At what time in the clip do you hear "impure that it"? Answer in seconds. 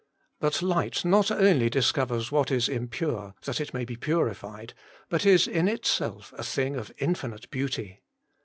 2.67-3.71